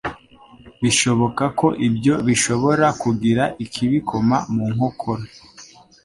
[0.81, 5.23] Bishoboka ko ibyo bishobora kugira ikibikoma mu nkokora;